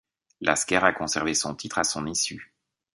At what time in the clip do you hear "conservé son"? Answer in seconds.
0.93-1.53